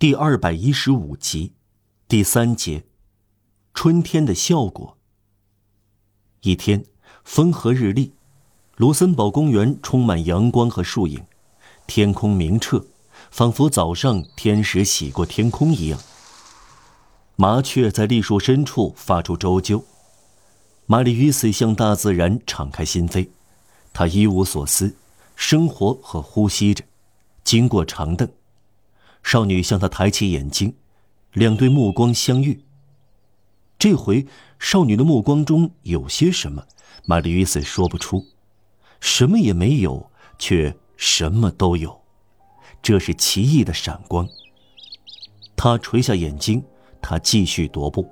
[0.00, 1.52] 第二百一十五集，
[2.08, 2.84] 第三节，
[3.74, 4.96] 春天的效果。
[6.40, 6.86] 一天，
[7.22, 8.14] 风和日丽，
[8.76, 11.22] 卢森堡公园充满阳光和树影，
[11.86, 12.86] 天空明澈，
[13.30, 16.00] 仿佛早上天使洗过天空一样。
[17.36, 19.84] 麻雀在栗树深处发出啾啾。
[20.86, 23.28] 玛丽与斯向大自然敞开心扉，
[23.92, 24.96] 她一无所思，
[25.36, 26.82] 生活和呼吸着，
[27.44, 28.26] 经过长凳。
[29.22, 30.74] 少女向他抬起眼睛，
[31.32, 32.64] 两对目光相遇。
[33.78, 34.26] 这回，
[34.58, 36.64] 少女的目光中有些什么，
[37.06, 38.26] 玛丽·与斯说不出。
[39.00, 42.00] 什么也没有，却什么都有。
[42.82, 44.28] 这是奇异的闪光。
[45.56, 46.64] 他垂下眼睛，
[47.00, 48.10] 他继续踱步。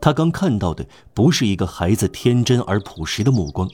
[0.00, 3.68] 他刚看到的不是一个孩子天真而朴实的目光，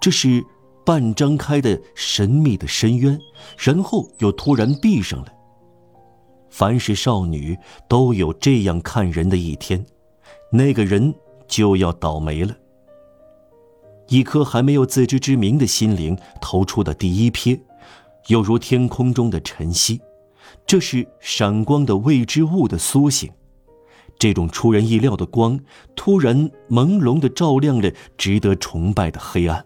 [0.00, 0.44] 这是。
[0.84, 3.18] 半张开的神秘的深渊，
[3.58, 5.32] 然后又突然闭上了。
[6.50, 7.56] 凡是少女
[7.88, 9.84] 都有这样看人的一天，
[10.50, 11.14] 那个人
[11.46, 12.54] 就要倒霉了。
[14.08, 17.58] 一颗还没有自知之明的心灵投出的第一瞥，
[18.26, 20.00] 犹如天空中的晨曦，
[20.66, 23.30] 这是闪光的未知物的苏醒。
[24.18, 25.58] 这种出人意料的光，
[25.96, 29.64] 突然朦胧的照亮了值得崇拜的黑暗。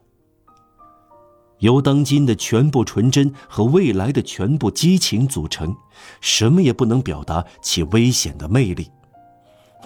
[1.60, 5.74] 由当今的全部纯真和未来的全部激情组成，
[6.20, 8.90] 什么也不能表达其危险的魅力。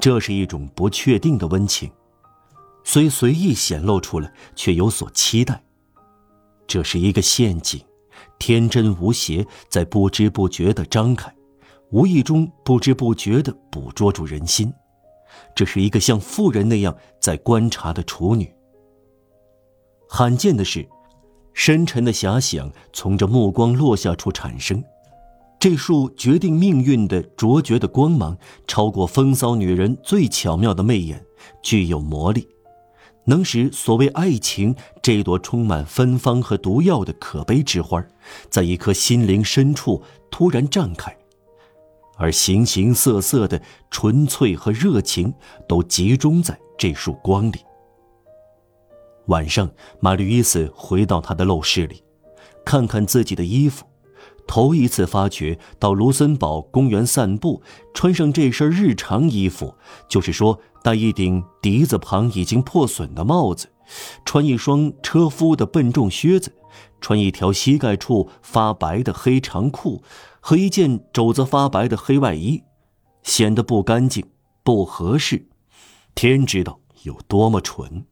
[0.00, 1.88] 这是一种不确定的温情，
[2.82, 5.62] 虽随意显露出来，却有所期待。
[6.66, 7.80] 这是一个陷阱，
[8.38, 11.32] 天真无邪，在不知不觉地张开，
[11.90, 14.72] 无意中不知不觉地捕捉住人心。
[15.54, 18.52] 这是一个像妇人那样在观察的处女。
[20.08, 20.84] 罕见的是。
[21.52, 24.82] 深沉的遐想从这目光落下处产生，
[25.58, 31.22] 这束决定命运的卓绝的光芒，超过风骚女人最巧妙的媚眼，
[31.62, 32.48] 具有魔力，
[33.24, 38.02] 能使所谓爱情这朵充满芬芳和毒药的可悲之花，
[38.48, 41.14] 在一颗心灵深处突然绽开，
[42.16, 43.60] 而形形色色的
[43.90, 45.34] 纯粹和热情
[45.68, 47.58] 都集中在这束光里。
[49.30, 49.70] 晚上，
[50.00, 52.02] 玛丽伊斯回到她的陋室里，
[52.64, 53.86] 看看自己的衣服，
[54.44, 57.62] 头一次发觉到卢森堡公园散步，
[57.94, 59.72] 穿上这身日常衣服，
[60.08, 63.68] 就是说戴一顶笛子旁已经破损的帽子，
[64.24, 66.52] 穿一双车夫的笨重靴子，
[67.00, 70.02] 穿一条膝盖处发白的黑长裤
[70.40, 72.64] 和一件肘子发白的黑外衣，
[73.22, 74.26] 显得不干净、
[74.64, 75.46] 不合适。
[76.16, 78.04] 天知道有多么蠢。